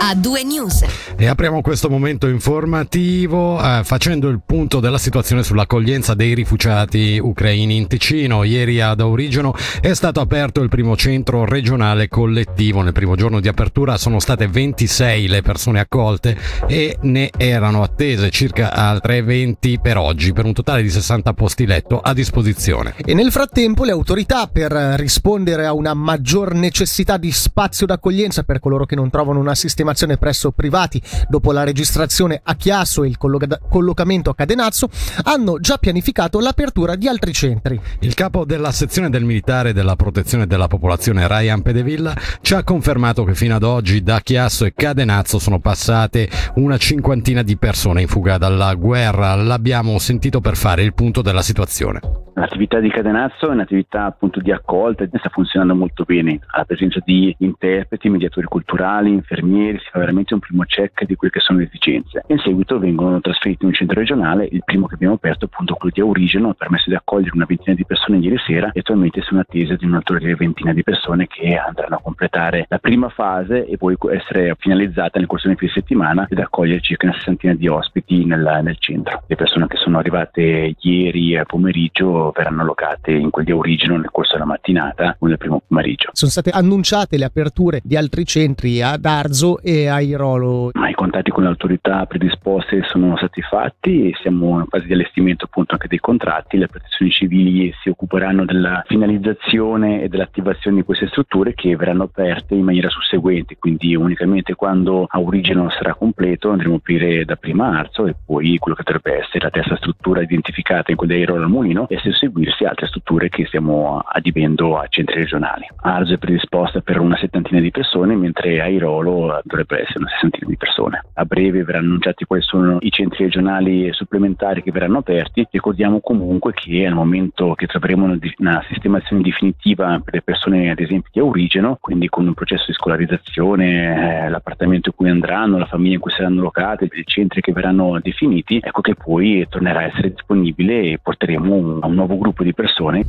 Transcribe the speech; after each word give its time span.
a 0.00 0.14
due 0.14 0.44
news. 0.44 0.84
E 1.16 1.26
apriamo 1.26 1.60
questo 1.60 1.90
momento 1.90 2.28
informativo 2.28 3.60
eh, 3.60 3.82
facendo 3.82 4.28
il 4.28 4.40
punto 4.44 4.78
della 4.78 4.98
situazione 4.98 5.42
sull'accoglienza 5.42 6.14
dei 6.14 6.34
rifugiati 6.34 7.18
ucraini 7.20 7.76
in 7.76 7.88
Ticino. 7.88 8.44
Ieri 8.44 8.80
ad 8.80 9.00
Aurigeno 9.00 9.54
è 9.80 9.92
stato 9.94 10.20
aperto 10.20 10.62
il 10.62 10.68
primo 10.68 10.96
centro 10.96 11.44
regionale 11.44 12.08
collettivo. 12.08 12.82
Nel 12.82 12.92
primo 12.92 13.16
giorno 13.16 13.40
di 13.40 13.48
apertura 13.48 13.96
sono 13.96 14.20
state 14.20 14.46
26 14.46 15.26
le 15.26 15.42
persone 15.42 15.80
accolte 15.80 16.36
e 16.66 16.96
ne 17.02 17.30
erano 17.36 17.82
attese 17.82 18.30
circa 18.30 18.72
altre 18.72 19.22
20 19.22 19.80
per 19.80 19.96
oggi, 19.96 20.32
per 20.32 20.44
un 20.44 20.52
totale 20.52 20.82
di 20.82 20.90
60 20.90 21.32
posti 21.32 21.66
letto 21.66 22.00
a 22.00 22.14
disposizione. 22.14 22.94
E 23.04 23.14
nel 23.14 23.32
frattempo 23.32 23.84
le 23.84 23.92
autorità 23.92 24.46
per 24.46 24.70
rispondere 24.70 25.66
a 25.66 25.72
una 25.72 25.94
maggior 25.94 26.54
necessità 26.54 27.16
di 27.16 27.32
spazio 27.32 27.86
d'accoglienza 27.86 28.44
per 28.44 28.60
coloro 28.60 28.86
che 28.86 28.94
non 28.94 29.10
trovano 29.10 29.40
una 29.40 29.54
sistemazione 29.56 29.86
presso 30.18 30.50
privati 30.50 31.00
dopo 31.28 31.52
la 31.52 31.64
registrazione 31.64 32.40
a 32.42 32.54
Chiasso 32.54 33.04
e 33.04 33.08
il 33.08 33.16
colloca- 33.16 33.60
collocamento 33.68 34.30
a 34.30 34.34
Cadenazzo, 34.34 34.88
hanno 35.24 35.58
già 35.60 35.76
pianificato 35.78 36.40
l'apertura 36.40 36.94
di 36.94 37.08
altri 37.08 37.32
centri. 37.32 37.80
Il 38.00 38.14
capo 38.14 38.44
della 38.44 38.72
sezione 38.72 39.10
del 39.10 39.24
militare 39.24 39.72
della 39.72 39.96
protezione 39.96 40.46
della 40.46 40.66
popolazione 40.66 41.26
Ryan 41.26 41.62
Pedevilla 41.62 42.14
ci 42.40 42.54
ha 42.54 42.62
confermato 42.62 43.24
che 43.24 43.34
fino 43.34 43.54
ad 43.54 43.62
oggi 43.62 44.02
da 44.02 44.20
Chiasso 44.20 44.64
e 44.64 44.74
Cadenazzo 44.74 45.38
sono 45.38 45.60
passate 45.60 46.28
una 46.56 46.76
cinquantina 46.76 47.42
di 47.42 47.56
persone 47.56 48.02
in 48.02 48.08
fuga 48.08 48.38
dalla 48.38 48.74
guerra. 48.74 49.34
L'abbiamo 49.34 49.98
sentito 49.98 50.40
per 50.40 50.56
fare 50.56 50.82
il 50.82 50.94
punto 50.94 51.22
della 51.22 51.42
situazione. 51.42 52.27
L'attività 52.38 52.78
di 52.78 52.88
Cadenazzo 52.88 53.48
è 53.48 53.52
un'attività 53.52 54.04
appunto 54.04 54.38
di 54.38 54.52
accolta 54.52 55.02
e 55.02 55.10
sta 55.12 55.28
funzionando 55.28 55.74
molto 55.74 56.04
bene, 56.04 56.38
alla 56.52 56.64
presenza 56.64 57.00
di 57.04 57.34
interpreti, 57.40 58.08
mediatori 58.08 58.46
culturali, 58.46 59.10
infermieri, 59.10 59.78
si 59.80 59.88
fa 59.90 59.98
veramente 59.98 60.34
un 60.34 60.40
primo 60.40 60.62
check 60.62 61.04
di 61.04 61.16
quelle 61.16 61.32
che 61.32 61.40
sono 61.40 61.58
le 61.58 61.64
esigenze. 61.64 62.22
In 62.28 62.38
seguito 62.38 62.78
vengono 62.78 63.20
trasferiti 63.20 63.64
in 63.64 63.70
un 63.70 63.74
centro 63.74 63.98
regionale, 63.98 64.48
il 64.52 64.62
primo 64.64 64.86
che 64.86 64.94
abbiamo 64.94 65.14
aperto 65.14 65.46
è 65.46 65.48
appunto 65.52 65.74
quello 65.74 65.92
di 65.92 66.00
Aurigeno, 66.00 66.50
ha 66.50 66.54
permesso 66.54 66.88
di 66.90 66.94
accogliere 66.94 67.32
una 67.34 67.44
ventina 67.44 67.74
di 67.74 67.84
persone 67.84 68.18
ieri 68.18 68.38
sera 68.38 68.70
e 68.70 68.80
attualmente 68.80 69.20
sono 69.22 69.40
attese 69.40 69.74
di 69.74 69.84
un'altra 69.84 70.16
ventina 70.36 70.72
di 70.72 70.84
persone 70.84 71.26
che 71.26 71.56
andranno 71.56 71.96
a 71.96 72.00
completare 72.00 72.66
la 72.68 72.78
prima 72.78 73.08
fase 73.08 73.66
e 73.66 73.76
poi 73.76 73.96
essere 74.12 74.54
finalizzata 74.58 75.18
nel 75.18 75.26
corso 75.26 75.48
di 75.48 75.56
fine 75.56 75.72
settimana 75.72 76.26
ed 76.30 76.38
accogliere 76.38 76.80
circa 76.80 77.06
una 77.06 77.16
sessantina 77.16 77.54
di 77.54 77.66
ospiti 77.66 78.24
nel, 78.24 78.60
nel 78.62 78.76
centro. 78.78 79.24
Le 79.26 79.34
persone 79.34 79.66
che 79.66 79.76
sono 79.76 79.98
arrivate 79.98 80.76
ieri 80.78 81.40
pomeriggio 81.46 82.27
verranno 82.34 82.62
allocate 82.62 83.12
in 83.12 83.30
quel 83.30 83.44
di 83.44 83.52
origine 83.52 83.96
nel 83.96 84.10
corso 84.10 84.32
della 84.32 84.46
mattinata 84.46 85.16
o 85.18 85.26
nel 85.26 85.38
primo 85.38 85.62
pomeriggio. 85.66 86.10
Sono 86.12 86.30
state 86.30 86.50
annunciate 86.50 87.16
le 87.16 87.24
aperture 87.24 87.80
di 87.82 87.96
altri 87.96 88.24
centri 88.24 88.80
ad 88.82 89.04
Arzo 89.04 89.60
e 89.60 89.86
a 89.86 90.00
Irolo. 90.00 90.70
Ma 90.74 90.88
I 90.88 90.94
contatti 90.94 91.30
con 91.30 91.42
le 91.42 91.48
autorità 91.48 92.06
predisposte 92.06 92.82
sono 92.88 93.16
stati 93.16 93.42
fatti 93.42 94.08
e 94.08 94.14
siamo 94.20 94.58
in 94.58 94.66
fase 94.68 94.86
di 94.86 94.92
allestimento 94.92 95.44
appunto 95.44 95.72
anche 95.74 95.88
dei 95.88 95.98
contratti. 95.98 96.56
Le 96.56 96.66
protezioni 96.66 97.10
civili 97.10 97.72
si 97.82 97.88
occuperanno 97.88 98.44
della 98.44 98.82
finalizzazione 98.86 100.02
e 100.02 100.08
dell'attivazione 100.08 100.78
di 100.78 100.82
queste 100.82 101.08
strutture 101.08 101.54
che 101.54 101.76
verranno 101.76 102.04
aperte 102.04 102.54
in 102.54 102.64
maniera 102.64 102.88
susseguente, 102.88 103.56
quindi 103.58 103.94
unicamente 103.94 104.54
quando 104.54 105.06
a 105.08 105.20
origine 105.20 105.68
sarà 105.70 105.94
completo 105.94 106.50
andremo 106.50 106.74
a 106.74 106.76
aprire 106.78 107.24
da 107.24 107.36
prima 107.36 107.78
Arzo 107.78 108.06
e 108.06 108.14
poi 108.24 108.56
quello 108.58 108.76
che 108.76 108.82
dovrebbe 108.84 109.18
essere 109.18 109.40
la 109.40 109.50
terza 109.50 109.76
struttura 109.76 110.22
identificata 110.22 110.90
in 110.90 110.96
quella 110.96 111.14
di 111.14 111.20
Airolo 111.20 111.42
al 111.42 111.50
Mulino 111.50 111.88
e 111.88 111.98
se 112.12 112.28
seguirsi 112.28 112.64
altre 112.64 112.86
strutture 112.86 113.28
che 113.28 113.46
stiamo 113.46 113.98
adibendo 113.98 114.78
a 114.78 114.86
centri 114.88 115.16
regionali. 115.16 115.66
Arzo 115.82 116.14
è 116.14 116.18
predisposta 116.18 116.80
per 116.80 116.98
una 117.00 117.16
settantina 117.16 117.60
di 117.60 117.70
persone, 117.70 118.14
mentre 118.16 118.60
Airolo 118.60 119.40
dovrebbe 119.44 119.80
essere 119.80 120.00
una 120.00 120.10
sessantina 120.10 120.46
di 120.48 120.56
persone. 120.56 121.04
A 121.14 121.24
breve 121.24 121.64
verranno 121.64 121.86
annunciati 121.86 122.24
quali 122.24 122.42
sono 122.42 122.78
i 122.80 122.90
centri 122.90 123.24
regionali 123.24 123.92
supplementari 123.92 124.62
che 124.62 124.70
verranno 124.70 124.98
aperti. 124.98 125.46
Ricordiamo 125.50 126.00
comunque 126.00 126.52
che 126.52 126.86
al 126.86 126.94
momento 126.94 127.54
che 127.54 127.66
troveremo 127.66 128.18
una 128.38 128.64
sistemazione 128.68 129.22
definitiva 129.22 130.00
per 130.04 130.14
le 130.14 130.22
persone, 130.22 130.70
ad 130.70 130.80
esempio, 130.80 131.10
di 131.12 131.20
origine, 131.20 131.76
quindi 131.80 132.08
con 132.08 132.26
un 132.26 132.34
processo 132.34 132.66
di 132.68 132.72
scolarizzazione, 132.74 134.24
eh, 134.24 134.28
l'appartamento 134.28 134.90
in 134.90 134.94
cui 134.94 135.10
andranno, 135.10 135.58
la 135.58 135.66
famiglia 135.66 135.94
in 135.94 136.00
cui 136.00 136.10
saranno 136.10 136.42
locate, 136.42 136.88
i 136.90 137.04
centri 137.04 137.40
che 137.40 137.52
verranno 137.52 137.98
definiti, 138.00 138.60
ecco 138.62 138.80
che 138.80 138.94
poi 138.94 139.46
tornerà 139.48 139.80
a 139.80 139.84
essere 139.84 140.10
disponibile 140.10 140.80
e 140.80 140.98
porteremo 141.02 141.54
un, 141.54 141.80
un 141.82 141.97
nuovo 141.98 142.16
gruppo 142.16 142.44
di 142.44 142.54
persone 142.54 143.04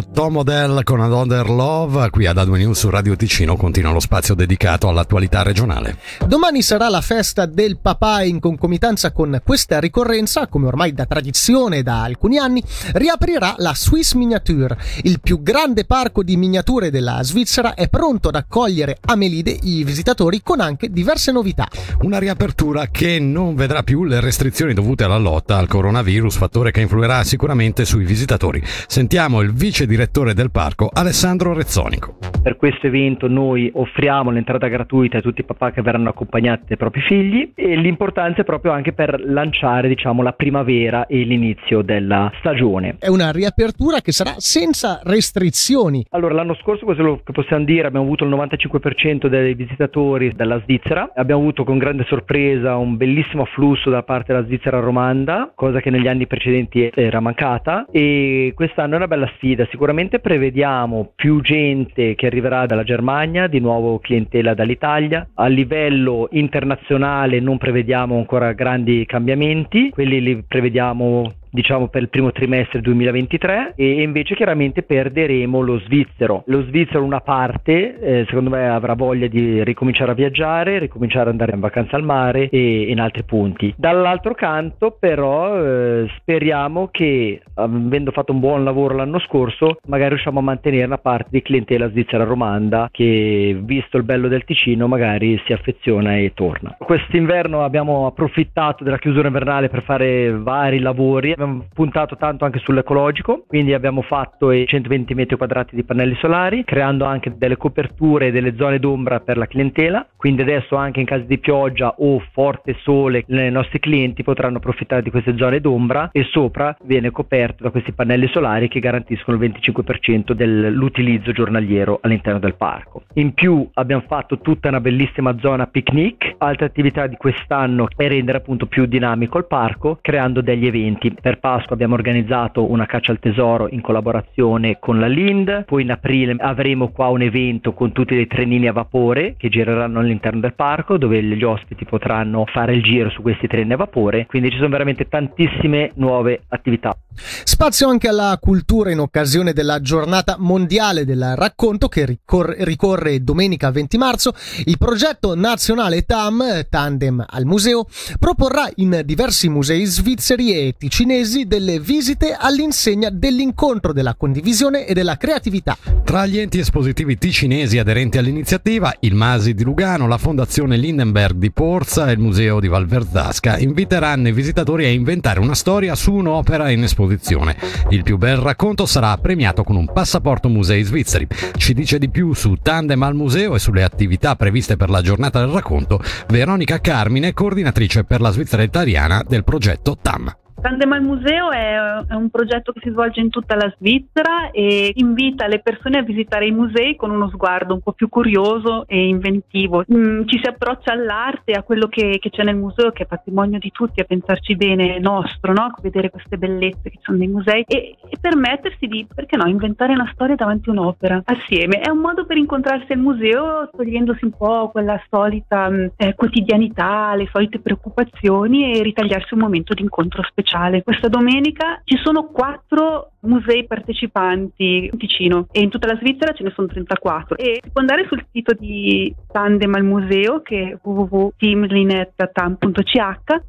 Dopo 0.00 0.05
Tom 0.26 0.38
Odell 0.38 0.82
con 0.82 1.00
Another 1.00 1.48
Love, 1.48 2.10
qui 2.10 2.26
ad 2.26 2.36
Adwe 2.36 2.58
News 2.58 2.80
su 2.80 2.90
Radio 2.90 3.14
Ticino 3.14 3.54
continua 3.54 3.92
lo 3.92 4.00
spazio 4.00 4.34
dedicato 4.34 4.88
all'attualità 4.88 5.44
regionale. 5.44 5.98
Domani 6.26 6.62
sarà 6.62 6.88
la 6.88 7.00
festa 7.00 7.46
del 7.46 7.78
papà 7.78 8.24
in 8.24 8.40
concomitanza 8.40 9.12
con 9.12 9.40
questa 9.44 9.78
ricorrenza, 9.78 10.48
come 10.48 10.66
ormai 10.66 10.92
da 10.94 11.06
tradizione 11.06 11.84
da 11.84 12.02
alcuni 12.02 12.38
anni, 12.38 12.60
riaprirà 12.94 13.54
la 13.58 13.72
Swiss 13.72 14.14
Miniature. 14.14 14.76
Il 15.02 15.20
più 15.20 15.44
grande 15.44 15.84
parco 15.84 16.24
di 16.24 16.36
miniature 16.36 16.90
della 16.90 17.22
Svizzera 17.22 17.74
è 17.74 17.88
pronto 17.88 18.26
ad 18.30 18.34
accogliere 18.34 18.98
a 19.02 19.14
Melide 19.14 19.56
i 19.62 19.84
visitatori 19.84 20.42
con 20.42 20.58
anche 20.58 20.90
diverse 20.90 21.30
novità. 21.30 21.68
Una 22.00 22.18
riapertura 22.18 22.88
che 22.88 23.20
non 23.20 23.54
vedrà 23.54 23.84
più 23.84 24.02
le 24.02 24.18
restrizioni 24.18 24.74
dovute 24.74 25.04
alla 25.04 25.18
lotta 25.18 25.56
al 25.56 25.68
coronavirus, 25.68 26.34
fattore 26.34 26.72
che 26.72 26.80
influirà 26.80 27.22
sicuramente 27.22 27.84
sui 27.84 28.04
visitatori. 28.04 28.60
Sentiamo 28.88 29.40
il 29.40 29.52
vice 29.52 29.86
direttore 29.86 30.14
del 30.16 30.50
parco 30.50 30.90
Alessandro 30.92 31.52
Rezzonico. 31.52 32.16
Per 32.42 32.56
questo 32.56 32.86
evento 32.86 33.28
noi 33.28 33.70
offriamo 33.74 34.30
l'entrata 34.30 34.66
gratuita 34.66 35.18
a 35.18 35.20
tutti 35.20 35.40
i 35.40 35.44
papà 35.44 35.72
che 35.72 35.82
verranno 35.82 36.08
accompagnati 36.10 36.64
dai 36.68 36.76
propri 36.76 37.00
figli 37.00 37.52
e 37.54 37.76
l'importanza 37.76 38.42
è 38.42 38.44
proprio 38.44 38.72
anche 38.72 38.92
per 38.92 39.20
lanciare 39.20 39.88
diciamo, 39.88 40.22
la 40.22 40.32
primavera 40.32 41.06
e 41.06 41.22
l'inizio 41.22 41.82
della 41.82 42.30
stagione. 42.38 42.96
È 42.98 43.08
una 43.08 43.30
riapertura 43.30 44.00
che 44.00 44.12
sarà 44.12 44.34
senza 44.36 45.00
restrizioni. 45.02 46.06
Allora 46.10 46.34
l'anno 46.34 46.54
scorso 46.62 46.84
quello 46.84 47.20
che 47.24 47.32
possiamo 47.32 47.64
dire 47.64 47.86
abbiamo 47.86 48.06
avuto 48.06 48.24
il 48.24 48.30
95% 48.30 49.26
dei 49.26 49.54
visitatori 49.54 50.32
dalla 50.34 50.60
Svizzera, 50.62 51.12
abbiamo 51.14 51.40
avuto 51.40 51.64
con 51.64 51.78
grande 51.78 52.04
sorpresa 52.08 52.76
un 52.76 52.96
bellissimo 52.96 53.42
afflusso 53.42 53.90
da 53.90 54.02
parte 54.02 54.32
della 54.32 54.44
Svizzera 54.44 54.80
romanda, 54.80 55.52
cosa 55.54 55.80
che 55.80 55.90
negli 55.90 56.08
anni 56.08 56.26
precedenti 56.26 56.90
era 56.94 57.20
mancata 57.20 57.86
e 57.90 58.52
quest'anno 58.54 58.94
è 58.94 58.96
una 58.96 59.08
bella 59.08 59.30
sfida 59.36 59.44
sfida. 59.46 59.66
Sicuramente 59.96 60.28
prevediamo 60.28 61.12
più 61.16 61.40
gente 61.40 62.14
che 62.16 62.26
arriverà 62.26 62.66
dalla 62.66 62.82
Germania, 62.82 63.46
di 63.46 63.60
nuovo 63.60 63.98
clientela 63.98 64.52
dall'Italia. 64.52 65.26
A 65.32 65.46
livello 65.46 66.28
internazionale 66.32 67.40
non 67.40 67.56
prevediamo 67.56 68.14
ancora 68.14 68.52
grandi 68.52 69.06
cambiamenti, 69.06 69.88
quelli 69.88 70.20
li 70.20 70.42
prevediamo 70.46 71.32
diciamo 71.56 71.88
per 71.88 72.02
il 72.02 72.10
primo 72.10 72.32
trimestre 72.32 72.82
2023 72.82 73.72
e 73.76 74.02
invece 74.02 74.34
chiaramente 74.34 74.82
perderemo 74.82 75.60
lo 75.62 75.78
svizzero. 75.78 76.42
Lo 76.48 76.62
svizzero 76.64 77.02
una 77.02 77.20
parte 77.20 77.98
eh, 77.98 78.24
secondo 78.28 78.50
me 78.50 78.68
avrà 78.68 78.92
voglia 78.92 79.26
di 79.26 79.64
ricominciare 79.64 80.10
a 80.10 80.14
viaggiare, 80.14 80.78
ricominciare 80.78 81.24
ad 81.24 81.30
andare 81.30 81.52
in 81.54 81.60
vacanza 81.60 81.96
al 81.96 82.02
mare 82.02 82.50
e 82.50 82.90
in 82.90 83.00
altri 83.00 83.24
punti. 83.24 83.72
Dall'altro 83.74 84.34
canto 84.34 84.96
però 85.00 85.64
eh, 85.64 86.10
speriamo 86.18 86.88
che 86.90 87.40
avendo 87.54 88.10
fatto 88.10 88.32
un 88.32 88.40
buon 88.40 88.62
lavoro 88.62 88.94
l'anno 88.94 89.18
scorso 89.20 89.78
magari 89.86 90.10
riusciamo 90.10 90.40
a 90.40 90.42
mantenere 90.42 90.84
una 90.84 90.98
parte 90.98 91.28
di 91.30 91.40
clientela 91.40 91.88
svizzera 91.88 92.24
romanda 92.24 92.88
che 92.92 93.58
visto 93.62 93.96
il 93.96 94.02
bello 94.02 94.28
del 94.28 94.44
Ticino 94.44 94.88
magari 94.88 95.40
si 95.46 95.54
affeziona 95.54 96.18
e 96.18 96.32
torna. 96.34 96.76
Quest'inverno 96.78 97.64
abbiamo 97.64 98.06
approfittato 98.06 98.84
della 98.84 98.98
chiusura 98.98 99.28
invernale 99.28 99.70
per 99.70 99.82
fare 99.82 100.30
vari 100.36 100.80
lavori 100.80 101.32
abbiamo 101.32 101.45
puntato 101.72 102.16
tanto 102.16 102.44
anche 102.44 102.58
sull'ecologico, 102.58 103.44
quindi 103.46 103.74
abbiamo 103.74 104.02
fatto 104.02 104.52
120 104.52 105.14
metri 105.14 105.36
quadrati 105.36 105.74
di 105.74 105.84
pannelli 105.84 106.16
solari, 106.16 106.64
creando 106.64 107.04
anche 107.04 107.34
delle 107.36 107.56
coperture 107.56 108.28
e 108.28 108.30
delle 108.30 108.54
zone 108.56 108.78
d'ombra 108.78 109.20
per 109.20 109.36
la 109.36 109.46
clientela, 109.46 110.06
quindi 110.16 110.42
adesso 110.42 110.76
anche 110.76 111.00
in 111.00 111.06
caso 111.06 111.24
di 111.24 111.38
pioggia 111.38 111.94
o 111.98 112.20
forte 112.32 112.76
sole 112.80 113.24
i 113.26 113.50
nostri 113.50 113.78
clienti 113.78 114.22
potranno 114.22 114.58
approfittare 114.58 115.02
di 115.02 115.10
queste 115.10 115.36
zone 115.36 115.60
d'ombra 115.60 116.10
e 116.12 116.24
sopra 116.24 116.76
viene 116.84 117.10
coperto 117.10 117.62
da 117.62 117.70
questi 117.70 117.92
pannelli 117.92 118.28
solari 118.28 118.68
che 118.68 118.80
garantiscono 118.80 119.36
il 119.36 119.50
25% 119.50 120.32
dell'utilizzo 120.32 121.32
giornaliero 121.32 121.98
all'interno 122.02 122.38
del 122.38 122.54
parco. 122.54 123.02
In 123.14 123.34
più 123.34 123.68
abbiamo 123.74 124.04
fatto 124.06 124.38
tutta 124.38 124.68
una 124.68 124.80
bellissima 124.80 125.36
zona 125.38 125.66
picnic, 125.66 126.34
altre 126.38 126.66
attività 126.66 127.06
di 127.06 127.16
quest'anno 127.16 127.88
è 127.96 128.08
rendere 128.08 128.38
appunto 128.38 128.66
più 128.66 128.86
dinamico 128.86 129.38
il 129.38 129.46
parco 129.46 129.98
creando 130.00 130.40
degli 130.40 130.66
eventi 130.66 131.14
Per 131.26 131.40
Pasqua 131.40 131.74
abbiamo 131.74 131.94
organizzato 131.94 132.70
una 132.70 132.86
caccia 132.86 133.10
al 133.10 133.18
tesoro 133.18 133.66
in 133.68 133.80
collaborazione 133.80 134.78
con 134.78 135.00
la 135.00 135.08
Lind, 135.08 135.64
poi 135.64 135.82
in 135.82 135.90
aprile 135.90 136.36
avremo 136.38 136.92
qua 136.92 137.08
un 137.08 137.20
evento 137.20 137.72
con 137.72 137.90
tutti 137.90 138.14
dei 138.14 138.28
trenini 138.28 138.68
a 138.68 138.72
vapore 138.72 139.34
che 139.36 139.48
gireranno 139.48 139.98
all'interno 139.98 140.38
del 140.38 140.54
parco 140.54 140.98
dove 140.98 141.20
gli 141.20 141.42
ospiti 141.42 141.84
potranno 141.84 142.44
fare 142.46 142.74
il 142.74 142.82
giro 142.84 143.10
su 143.10 143.22
questi 143.22 143.48
treni 143.48 143.72
a 143.72 143.76
vapore, 143.76 144.26
quindi 144.26 144.50
ci 144.50 144.56
sono 144.58 144.68
veramente 144.68 145.08
tantissime 145.08 145.90
nuove 145.94 146.42
attività. 146.46 146.96
Spazio 147.16 147.88
anche 147.88 148.06
alla 148.06 148.38
cultura 148.40 148.92
in 148.92 149.00
occasione 149.00 149.52
della 149.52 149.80
giornata 149.80 150.36
mondiale 150.38 151.04
del 151.04 151.32
racconto 151.34 151.88
che 151.88 152.04
ricorre, 152.04 152.56
ricorre 152.60 153.24
domenica 153.24 153.72
20 153.72 153.98
marzo. 153.98 154.32
Il 154.66 154.76
progetto 154.78 155.34
nazionale 155.34 156.02
TAM, 156.02 156.66
Tandem 156.68 157.24
al 157.26 157.46
Museo, 157.46 157.86
proporrà 158.20 158.68
in 158.76 159.00
diversi 159.04 159.48
musei 159.48 159.86
svizzeri 159.86 160.52
e 160.52 160.74
ticinesi 160.78 161.15
delle 161.46 161.80
visite 161.80 162.36
all'insegna 162.38 163.08
dell'incontro 163.10 163.92
della 163.92 164.14
condivisione 164.14 164.86
e 164.86 164.92
della 164.92 165.16
creatività. 165.16 165.76
Tra 166.04 166.26
gli 166.26 166.38
enti 166.38 166.58
espositivi 166.58 167.16
ticinesi 167.16 167.78
aderenti 167.78 168.18
all'iniziativa, 168.18 168.94
il 169.00 169.14
Masi 169.14 169.54
di 169.54 169.64
Lugano, 169.64 170.06
la 170.06 170.18
Fondazione 170.18 170.76
Lindenberg 170.76 171.36
di 171.36 171.50
Porza 171.50 172.08
e 172.08 172.12
il 172.12 172.18
Museo 172.18 172.60
di 172.60 172.68
Valverzasca 172.68 173.58
inviteranno 173.58 174.28
i 174.28 174.32
visitatori 174.32 174.84
a 174.84 174.90
inventare 174.90 175.40
una 175.40 175.54
storia 175.54 175.94
su 175.94 176.12
un'opera 176.12 176.70
in 176.70 176.82
esposizione. 176.82 177.56
Il 177.88 178.02
più 178.02 178.18
bel 178.18 178.36
racconto 178.36 178.84
sarà 178.84 179.16
premiato 179.16 179.64
con 179.64 179.76
un 179.76 179.90
passaporto 179.92 180.48
musei 180.48 180.82
svizzeri. 180.82 181.26
Ci 181.56 181.72
dice 181.72 181.98
di 181.98 182.10
più 182.10 182.34
su 182.34 182.56
Tandem 182.60 183.02
al 183.02 183.14
museo 183.14 183.54
e 183.54 183.58
sulle 183.58 183.82
attività 183.82 184.36
previste 184.36 184.76
per 184.76 184.90
la 184.90 185.00
giornata 185.00 185.40
del 185.40 185.48
racconto 185.48 186.00
Veronica 186.28 186.80
Carmine, 186.80 187.32
coordinatrice 187.32 188.04
per 188.04 188.20
la 188.20 188.30
Svizzera 188.30 188.62
italiana 188.62 189.24
del 189.26 189.44
progetto 189.44 189.96
TAM. 190.00 190.44
Tandem 190.66 190.90
al 190.90 191.02
Museo 191.02 191.52
è, 191.52 191.76
un 192.10 192.28
progetto 192.28 192.72
che 192.72 192.80
si 192.82 192.90
svolge 192.90 193.20
in 193.20 193.30
tutta 193.30 193.54
la 193.54 193.72
Svizzera 193.78 194.50
e 194.50 194.90
invita 194.96 195.46
le 195.46 195.60
persone 195.60 195.98
a 195.98 196.02
visitare 196.02 196.48
i 196.48 196.50
musei 196.50 196.96
con 196.96 197.12
uno 197.12 197.28
sguardo 197.28 197.72
un 197.72 197.80
po' 197.80 197.92
più 197.92 198.08
curioso 198.08 198.84
e 198.88 199.06
inventivo. 199.06 199.84
Mm, 199.88 200.26
ci 200.26 200.40
si 200.42 200.48
approccia 200.48 200.90
all'arte, 200.90 201.52
a 201.52 201.62
quello 201.62 201.86
che, 201.86 202.18
che, 202.18 202.30
c'è 202.30 202.42
nel 202.42 202.56
museo, 202.56 202.90
che 202.90 203.04
è 203.04 203.06
patrimonio 203.06 203.60
di 203.60 203.70
tutti, 203.70 204.00
a 204.00 204.04
pensarci 204.04 204.56
bene 204.56 204.98
nostro, 204.98 205.52
no? 205.52 205.72
vedere 205.80 206.10
queste 206.10 206.36
bellezze 206.36 206.90
che 206.90 206.98
sono 207.00 207.18
nei 207.18 207.28
musei 207.28 207.62
e, 207.68 207.96
e, 208.10 208.16
permettersi 208.20 208.88
di, 208.88 209.06
perché 209.14 209.36
no, 209.36 209.46
inventare 209.46 209.92
una 209.92 210.10
storia 210.12 210.34
davanti 210.34 210.68
a 210.68 210.72
un'opera 210.72 211.22
assieme. 211.26 211.78
È 211.78 211.90
un 211.90 211.98
modo 211.98 212.26
per 212.26 212.38
incontrarsi 212.38 212.90
al 212.90 212.98
museo 212.98 213.70
togliendosi 213.70 214.24
un 214.24 214.32
po' 214.36 214.70
quella 214.72 215.00
solita 215.08 215.70
mm, 215.70 215.86
eh, 215.96 216.14
quotidianità, 216.16 217.14
le 217.14 217.28
solite 217.30 217.60
preoccupazioni 217.60 218.72
e 218.72 218.82
ritagliarsi 218.82 219.32
un 219.34 219.40
momento 219.40 219.72
di 219.72 219.82
incontro 219.82 220.24
speciale 220.24 220.54
speciale. 220.56 220.82
Questa 220.82 221.08
domenica 221.08 221.80
ci 221.84 221.96
sono 222.02 222.24
quattro 222.28 223.12
musei 223.26 223.66
partecipanti 223.66 224.88
in 224.90 224.98
Ticino 224.98 225.46
e 225.50 225.60
in 225.60 225.70
tutta 225.70 225.86
la 225.86 225.96
Svizzera 225.96 226.32
ce 226.32 226.42
ne 226.42 226.52
sono 226.54 226.66
34 226.66 227.36
e 227.36 227.60
si 227.62 227.70
può 227.70 227.80
andare 227.80 228.06
sul 228.08 228.22
sito 228.30 228.52
di 228.52 229.14
Tandem 229.30 229.74
al 229.74 229.84
museo 229.84 230.42
che 230.42 230.70
è 230.70 230.78
www.teamlinettatam.ch 230.82 232.94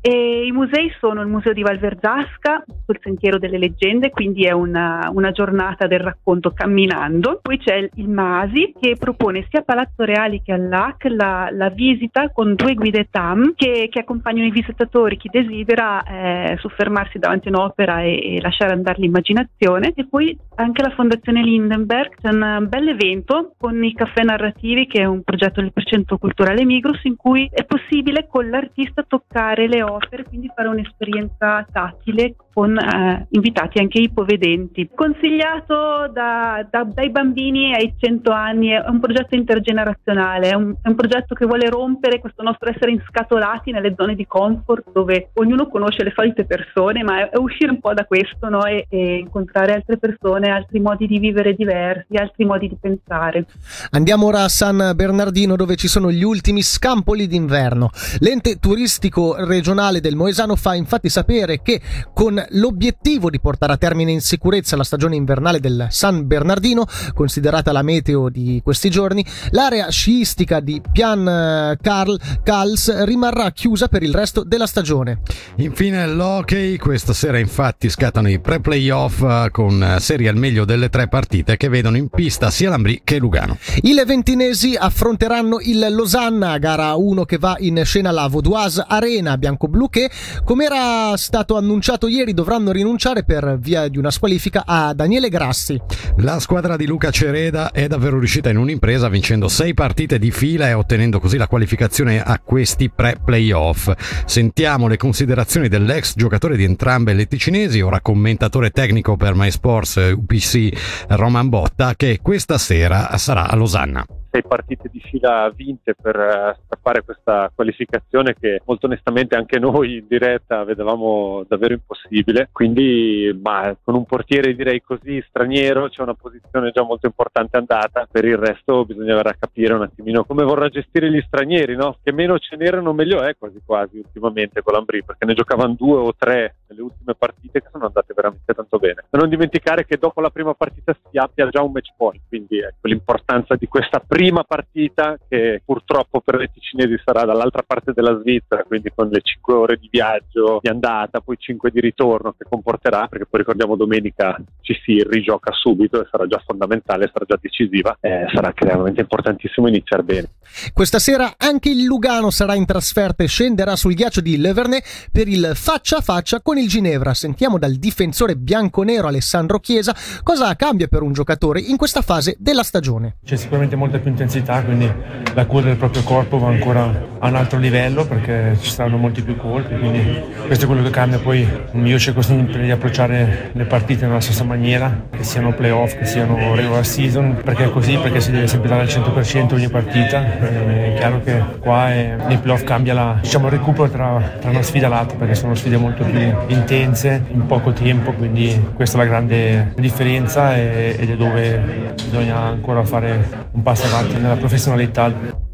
e 0.01 0.45
i 0.45 0.51
musei 0.51 0.91
sono 0.99 1.21
il 1.21 1.27
museo 1.27 1.53
di 1.53 1.61
Valverzasca 1.61 2.65
sul 2.85 2.99
sentiero 3.01 3.37
delle 3.37 3.57
leggende 3.57 4.09
quindi 4.09 4.43
è 4.43 4.51
una, 4.51 5.09
una 5.13 5.31
giornata 5.31 5.87
del 5.87 5.99
racconto 5.99 6.51
camminando. 6.51 7.39
Poi 7.41 7.57
c'è 7.57 7.89
il 7.93 8.09
Masi 8.09 8.73
che 8.79 8.95
propone 8.97 9.45
sia 9.49 9.59
a 9.59 9.63
Palazzo 9.63 10.03
Reali 10.03 10.41
che 10.43 10.53
all'AC 10.53 11.05
la, 11.09 11.49
la 11.51 11.69
visita 11.69 12.29
con 12.29 12.55
due 12.55 12.73
guide 12.73 13.07
TAM 13.09 13.53
che, 13.55 13.89
che 13.91 13.99
accompagnano 13.99 14.47
i 14.47 14.51
visitatori. 14.51 15.17
Chi 15.17 15.29
desidera 15.31 16.03
eh, 16.03 16.57
soffermarsi 16.59 17.19
davanti 17.19 17.47
a 17.47 17.51
un'opera 17.51 18.01
e, 18.01 18.35
e 18.35 18.41
lasciare 18.41 18.73
andare 18.73 18.99
l'immaginazione 18.99 19.66
Fondazione 19.67 19.93
e 19.95 20.07
poi 20.07 20.37
anche 20.55 20.81
la 20.81 20.91
Fondazione 20.91 21.43
Lindenberg 21.43 22.15
c'è 22.21 22.29
un 22.29 22.65
bel 22.69 22.87
evento 22.87 23.53
con 23.57 23.83
i 23.83 23.93
caffè 23.93 24.23
narrativi 24.23 24.87
che 24.87 25.01
è 25.01 25.05
un 25.05 25.23
progetto 25.23 25.61
del 25.61 25.73
Percento 25.73 26.17
Culturale 26.17 26.63
Migros 26.63 27.03
in 27.03 27.15
cui 27.15 27.49
è 27.51 27.65
possibile 27.65 28.27
con 28.27 28.49
l'artista 28.49 29.03
toccare 29.03 29.67
le 29.67 29.83
opere, 29.83 30.23
quindi 30.23 30.49
fare 30.55 30.69
un'esperienza 30.69 31.67
tattile 31.71 32.35
con 32.57 32.75
eh, 32.75 33.27
invitati 33.29 33.77
anche 33.77 33.99
ipovedenti. 33.99 34.89
Consigliato 34.95 36.09
da, 36.11 36.65
da, 36.67 36.83
dai 36.85 37.11
bambini 37.11 37.75
ai 37.75 37.93
100 37.95 38.31
anni, 38.31 38.69
è 38.69 38.83
un 38.87 38.99
progetto 38.99 39.35
intergenerazionale, 39.35 40.49
è 40.49 40.55
un, 40.55 40.75
è 40.81 40.87
un, 40.87 40.95
progetto 40.95 41.35
che 41.35 41.45
vuole 41.45 41.69
rompere 41.69 42.19
questo 42.19 42.41
nostro 42.41 42.71
essere 42.71 42.89
inscatolati 42.89 43.69
nelle 43.69 43.93
zone 43.95 44.15
di 44.15 44.25
comfort 44.25 44.91
dove 44.91 45.29
ognuno 45.35 45.67
conosce 45.67 46.03
le 46.03 46.13
solite 46.15 46.45
persone, 46.45 47.03
ma 47.03 47.19
è, 47.19 47.29
è 47.29 47.37
uscire 47.37 47.69
un 47.69 47.79
po' 47.79 47.93
da 47.93 48.05
questo 48.05 48.49
no? 48.49 48.65
e, 48.65 48.87
e 48.89 49.17
incontrare 49.17 49.56
altre 49.57 49.97
persone, 49.97 50.49
altri 50.49 50.79
modi 50.79 51.07
di 51.07 51.19
vivere 51.19 51.53
diversi, 51.53 52.15
altri 52.15 52.45
modi 52.45 52.67
di 52.67 52.77
pensare. 52.79 53.45
Andiamo 53.91 54.27
ora 54.27 54.43
a 54.43 54.49
San 54.49 54.91
Bernardino 54.95 55.55
dove 55.55 55.75
ci 55.75 55.87
sono 55.87 56.11
gli 56.11 56.23
ultimi 56.23 56.61
scampoli 56.61 57.27
d'inverno. 57.27 57.89
L'ente 58.19 58.57
turistico 58.59 59.35
regionale 59.37 59.99
del 59.99 60.15
Moesano 60.15 60.55
fa 60.55 60.75
infatti 60.75 61.09
sapere 61.09 61.61
che 61.61 61.81
con 62.13 62.43
l'obiettivo 62.51 63.29
di 63.29 63.39
portare 63.39 63.73
a 63.73 63.77
termine 63.77 64.11
in 64.11 64.21
sicurezza 64.21 64.75
la 64.75 64.83
stagione 64.83 65.15
invernale 65.15 65.59
del 65.59 65.87
San 65.89 66.27
Bernardino, 66.27 66.85
considerata 67.13 67.71
la 67.71 67.81
meteo 67.81 68.29
di 68.29 68.61
questi 68.63 68.89
giorni, 68.89 69.25
l'area 69.51 69.89
sciistica 69.89 70.59
di 70.59 70.81
Pian 70.91 71.27
eh, 71.27 71.77
Carl 71.81 72.19
Kals 72.43 73.03
rimarrà 73.03 73.51
chiusa 73.51 73.87
per 73.87 74.03
il 74.03 74.13
resto 74.13 74.43
della 74.43 74.65
stagione. 74.65 75.21
Infine 75.57 76.07
l'hockey, 76.07 76.77
questa 76.77 77.13
sera 77.13 77.39
infatti 77.39 77.89
scattano 77.89 78.29
i 78.29 78.39
pre-playoff 78.39 79.21
eh, 79.45 79.51
con 79.51 79.97
serie 79.99 80.29
al 80.29 80.35
meglio 80.35 80.65
delle 80.65 80.89
tre 80.89 81.07
partite 81.07 81.57
che 81.57 81.69
vedono 81.69 81.97
in 81.97 82.09
pista 82.09 82.49
sia 82.49 82.69
Lambri 82.69 83.01
che 83.03 83.17
Lugano. 83.17 83.57
I 83.81 83.93
leventinesi 83.93 84.75
affronteranno 84.75 85.59
il 85.61 85.87
Losanna, 85.91 86.57
gara 86.57 86.95
1 86.95 87.25
che 87.25 87.37
va 87.37 87.55
in 87.59 87.81
scena 87.83 88.09
alla 88.09 88.27
Vaudoise 88.27 88.85
Arena 88.87 89.37
bianco-blu 89.37 89.89
che, 89.89 90.09
come 90.43 90.65
era 90.65 91.15
stato 91.17 91.57
annunciato 91.57 92.07
ieri, 92.07 92.33
dovranno 92.33 92.71
rinunciare 92.71 93.23
per 93.23 93.57
via 93.59 93.87
di 93.87 93.97
una 93.97 94.11
squalifica 94.11 94.63
a 94.65 94.93
Daniele 94.93 95.29
Grassi. 95.29 95.79
La 96.17 96.39
squadra 96.39 96.75
di 96.77 96.85
Luca 96.85 97.11
Cereda 97.11 97.71
è 97.71 97.87
davvero 97.87 98.17
riuscita 98.17 98.49
in 98.49 98.57
un'impresa 98.57 99.09
vincendo 99.09 99.47
sei 99.47 99.73
partite 99.73 100.19
di 100.19 100.31
fila 100.31 100.67
e 100.67 100.73
ottenendo 100.73 101.19
così 101.19 101.37
la 101.37 101.47
qualificazione 101.47 102.21
a 102.21 102.39
questi 102.43 102.89
pre-playoff. 102.89 103.91
Sentiamo 104.25 104.87
le 104.87 104.97
considerazioni 104.97 105.67
dell'ex 105.67 106.13
giocatore 106.15 106.55
di 106.55 106.63
entrambe 106.63 107.13
le 107.13 107.27
ticinesi, 107.27 107.81
ora 107.81 108.01
commentatore 108.01 108.71
tecnico 108.71 109.17
per 109.17 109.26
MySports 109.35 110.13
UPC 110.15 111.05
Roman 111.09 111.49
Botta, 111.49 111.95
che 111.95 112.19
questa 112.21 112.57
sera 112.57 113.17
sarà 113.17 113.47
a 113.49 113.55
Losanna 113.55 114.05
sei 114.29 114.43
partite 114.43 114.89
di 114.91 114.99
fila 114.99 115.51
vinte 115.55 115.95
per 115.95 116.57
strappare 116.63 117.03
questa 117.03 117.51
qualificazione 117.53 118.35
che 118.39 118.61
molto 118.65 118.85
onestamente 118.85 119.35
anche 119.35 119.59
noi 119.59 119.97
in 119.97 120.05
diretta 120.07 120.63
vedevamo 120.63 121.43
davvero 121.47 121.73
impossibile. 121.73 122.49
Quindi 122.51 123.37
ma, 123.41 123.75
con 123.81 123.95
un 123.95 124.05
portiere 124.05 124.55
direi 124.55 124.81
così 124.81 125.23
straniero 125.27 125.89
c'è 125.89 126.01
una 126.01 126.13
posizione 126.13 126.71
già 126.71 126.83
molto 126.83 127.07
importante 127.07 127.57
andata, 127.57 128.07
per 128.09 128.25
il 128.25 128.37
resto 128.37 128.85
bisognerà 128.85 129.33
capire 129.37 129.73
un 129.73 129.83
attimino 129.83 130.25
come 130.25 130.43
vorrà 130.43 130.69
gestire 130.69 131.11
gli 131.11 131.21
stranieri, 131.25 131.75
no? 131.75 131.97
che 132.03 132.11
meno 132.11 132.37
ce 132.37 132.55
n'erano 132.55 132.93
meglio 132.93 133.21
è 133.21 133.35
quasi 133.37 133.61
quasi 133.65 133.97
ultimamente 133.97 134.61
con 134.61 134.73
l'Ambri 134.73 135.03
perché 135.03 135.25
ne 135.25 135.33
giocavano 135.33 135.75
due 135.77 135.97
o 135.97 136.13
tre 136.15 136.55
nelle 136.67 136.81
ultime 136.81 137.15
partite 137.15 137.61
che 137.61 137.69
sono 137.71 137.85
andate 137.85 138.13
veramente 138.13 138.53
tanto 138.53 138.77
bene. 138.77 139.05
Da 139.09 139.17
non 139.17 139.29
dimenticare 139.29 139.85
che 139.85 139.97
dopo 139.97 140.21
la 140.21 140.29
prima 140.29 140.53
partita 140.53 140.93
si 140.93 141.17
abbia 141.17 141.47
già 141.49 141.61
un 141.61 141.71
match 141.71 141.93
point, 141.95 142.21
quindi 142.27 142.59
ecco 142.59 142.87
l'importanza 142.87 143.55
di 143.55 143.67
questa 143.67 143.99
prima 143.99 144.16
prima 144.17 144.43
partita 144.43 145.15
che 145.29 145.61
purtroppo 145.63 146.21
per 146.21 146.37
le 146.37 146.49
ticinesi 146.51 146.99
sarà 147.05 147.23
dall'altra 147.23 147.61
parte 147.61 147.91
della 147.93 148.17
Svizzera, 148.19 148.63
quindi 148.63 148.91
con 148.95 149.09
le 149.09 149.21
5 149.21 149.53
ore 149.53 149.77
di 149.77 149.89
viaggio 149.91 150.57
di 150.59 150.69
andata, 150.69 151.21
poi 151.21 151.35
5 151.37 151.69
di 151.69 151.79
ritorno 151.79 152.33
che 152.35 152.43
comporterà, 152.49 153.05
perché 153.07 153.27
poi 153.29 153.41
ricordiamo 153.41 153.75
domenica 153.75 154.35
ci 154.61 154.73
si 154.83 155.05
rigioca 155.07 155.51
subito 155.51 156.01
e 156.01 156.07
sarà 156.09 156.25
già 156.25 156.41
fondamentale, 156.43 157.11
sarà 157.13 157.25
già 157.27 157.37
decisiva, 157.39 157.95
eh, 158.01 158.25
sarà 158.33 158.51
veramente 158.59 159.01
importantissimo 159.01 159.67
iniziare 159.67 160.01
bene. 160.01 160.29
Questa 160.73 160.97
sera 160.97 161.35
anche 161.37 161.69
il 161.69 161.83
Lugano 161.83 162.31
sarà 162.31 162.55
in 162.55 162.65
trasferta 162.65 163.23
e 163.23 163.27
scenderà 163.27 163.75
sul 163.75 163.93
ghiaccio 163.93 164.21
di 164.21 164.37
Leverne 164.37 164.81
per 165.11 165.27
il 165.27 165.51
faccia 165.53 165.97
a 165.97 166.01
faccia 166.01 166.41
con 166.41 166.57
il 166.57 166.67
Ginevra. 166.67 167.13
Sentiamo 167.13 167.59
dal 167.59 167.73
difensore 167.73 168.35
bianco-nero 168.35 169.05
Alessandro 169.05 169.59
Chiesa 169.59 169.95
cosa 170.23 170.55
cambia 170.55 170.87
per 170.87 171.03
un 171.03 171.13
giocatore 171.13 171.59
in 171.59 171.77
questa 171.77 172.01
fase 172.01 172.35
della 172.39 172.63
stagione. 172.63 173.17
C'è 173.23 173.35
sicuramente 173.35 173.75
molta 173.75 173.99
più 173.99 174.06
più 174.07 174.09
intensità, 174.09 174.63
quindi 174.63 174.91
la 175.33 175.45
cura 175.45 175.65
del 175.65 175.75
proprio 175.75 176.01
corpo 176.03 176.39
va 176.39 176.47
ancora 176.47 177.05
a 177.19 177.27
un 177.27 177.35
altro 177.35 177.59
livello 177.59 178.05
perché 178.05 178.55
ci 178.59 178.71
saranno 178.71 178.97
molti 178.97 179.21
più 179.21 179.35
colpi, 179.35 179.75
quindi 179.75 180.21
questo 180.45 180.65
è 180.65 180.67
quello 180.67 180.83
che 180.83 180.89
cambia. 180.89 181.19
Poi 181.19 181.47
io 181.73 181.99
cerco 181.99 182.21
sempre 182.21 182.61
di 182.61 182.71
approcciare 182.71 183.49
le 183.51 183.65
partite 183.65 184.05
nella 184.05 184.21
stessa 184.21 184.43
maniera, 184.43 185.05
che 185.09 185.23
siano 185.23 185.53
playoff, 185.53 185.97
che 185.97 186.05
siano 186.05 186.55
regular 186.55 186.85
season, 186.85 187.41
perché 187.43 187.65
è 187.65 187.69
così, 187.69 187.97
perché 187.97 188.21
si 188.21 188.31
deve 188.31 188.47
sempre 188.47 188.69
dare 188.69 188.81
al 188.81 188.87
100% 188.87 189.53
ogni 189.53 189.69
partita. 189.69 190.23
È 190.39 190.93
chiaro 190.97 191.21
che 191.21 191.41
qua 191.59 191.91
è, 191.91 192.15
nei 192.27 192.37
playoff 192.37 192.63
cambia 192.63 192.93
la, 192.93 193.17
diciamo, 193.21 193.47
il 193.47 193.51
recupero 193.51 193.89
tra, 193.89 194.21
tra 194.39 194.49
una 194.49 194.61
sfida 194.61 194.87
e 194.87 194.89
l'altra, 194.89 195.17
perché 195.17 195.35
sono 195.35 195.53
sfide 195.55 195.77
molto 195.77 196.03
più 196.03 196.19
intense 196.47 197.23
in 197.31 197.45
poco 197.45 197.73
tempo, 197.73 198.11
quindi 198.13 198.69
questa 198.73 198.97
è 198.97 199.01
la 199.01 199.07
grande 199.07 199.73
differenza 199.75 200.55
ed 200.55 201.09
è 201.09 201.15
dove 201.15 201.95
bisogna 202.03 202.37
ancora 202.37 202.83
fare 202.83 203.45
un 203.51 203.61
passo 203.61 203.87
avanti 203.97 204.19
nella 204.19 204.35
professionalità. 204.35 205.45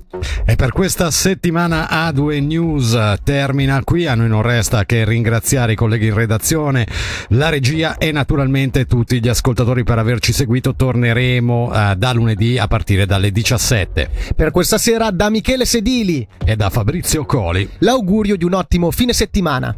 E 0.46 0.56
per 0.56 0.72
questa 0.72 1.10
settimana 1.10 1.88
A2 1.90 2.46
News 2.46 3.16
termina 3.24 3.82
qui, 3.84 4.06
a 4.06 4.14
noi 4.14 4.28
non 4.28 4.44
resta 4.44 4.86
che 4.86 5.06
ringraziare 5.06 5.72
i 5.72 5.76
colleghi 5.76 6.08
in 6.08 6.14
redazione, 6.14 6.86
la 7.30 7.50
regia 7.50 7.98
e 7.98 8.12
naturalmente 8.12 8.86
tutti 8.86 9.20
gli 9.20 9.28
ascoltatori 9.28 9.84
per 9.84 9.98
averci 9.98 10.32
seguito, 10.32 10.76
torneremo 10.76 11.64
uh, 11.64 11.96
da 11.96 12.14
lunedì 12.14 12.60
a 12.60 12.68
partire 12.68 13.08
dalle 13.08 13.32
17. 13.32 14.10
Per 14.36 14.52
questa 14.52 14.78
sera 14.78 15.10
da 15.10 15.30
Michele 15.30 15.66
Sedili 15.66 16.26
e 16.46 16.56
da 16.56 16.70
Fabrizio 16.70 17.26
Coli 17.26 17.68
l'augurio 17.80 18.36
di 18.36 18.46
un 18.46 18.54
ottimo 18.54 18.92
fine 18.92 19.14
settimana. 19.14 19.76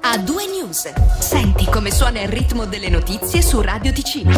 A2 0.00 0.32
News, 0.58 0.90
senti 1.18 1.66
come 1.66 1.90
suona 1.90 2.22
il 2.22 2.28
ritmo 2.28 2.64
delle 2.64 2.88
notizie 2.88 3.42
su 3.42 3.60
Radio 3.60 3.92
Ticino. 3.92 4.30